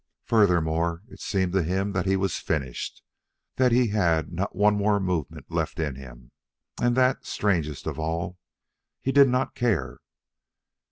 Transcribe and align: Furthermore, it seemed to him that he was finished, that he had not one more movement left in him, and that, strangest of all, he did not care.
Furthermore, 0.23 1.03
it 1.09 1.19
seemed 1.21 1.53
to 1.53 1.61
him 1.61 1.91
that 1.91 2.07
he 2.07 2.15
was 2.15 2.39
finished, 2.39 3.03
that 3.57 3.71
he 3.71 3.89
had 3.89 4.33
not 4.33 4.55
one 4.55 4.75
more 4.75 4.99
movement 4.99 5.51
left 5.51 5.79
in 5.79 5.93
him, 5.93 6.31
and 6.81 6.97
that, 6.97 7.23
strangest 7.27 7.85
of 7.85 7.99
all, 7.99 8.39
he 8.99 9.11
did 9.11 9.29
not 9.29 9.53
care. 9.53 9.99